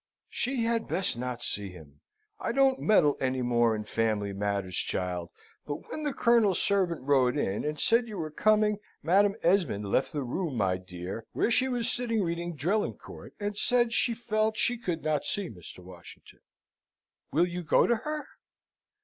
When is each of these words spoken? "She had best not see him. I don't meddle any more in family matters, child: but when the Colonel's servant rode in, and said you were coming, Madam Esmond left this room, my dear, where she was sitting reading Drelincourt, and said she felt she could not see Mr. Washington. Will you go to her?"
"She 0.31 0.63
had 0.63 0.87
best 0.87 1.15
not 1.15 1.43
see 1.43 1.69
him. 1.69 2.01
I 2.39 2.53
don't 2.53 2.79
meddle 2.79 3.17
any 3.21 3.43
more 3.43 3.75
in 3.75 3.83
family 3.83 4.33
matters, 4.33 4.75
child: 4.75 5.29
but 5.67 5.87
when 5.91 6.01
the 6.01 6.11
Colonel's 6.11 6.59
servant 6.59 7.01
rode 7.03 7.37
in, 7.37 7.63
and 7.63 7.79
said 7.79 8.07
you 8.07 8.17
were 8.17 8.31
coming, 8.31 8.79
Madam 9.03 9.35
Esmond 9.43 9.85
left 9.91 10.11
this 10.13 10.23
room, 10.23 10.55
my 10.57 10.77
dear, 10.77 11.23
where 11.33 11.51
she 11.51 11.67
was 11.67 11.87
sitting 11.91 12.23
reading 12.23 12.55
Drelincourt, 12.55 13.35
and 13.39 13.55
said 13.55 13.93
she 13.93 14.15
felt 14.15 14.57
she 14.57 14.75
could 14.79 15.03
not 15.03 15.23
see 15.23 15.51
Mr. 15.51 15.83
Washington. 15.83 16.39
Will 17.31 17.45
you 17.47 17.61
go 17.61 17.85
to 17.85 17.97
her?" 17.97 18.25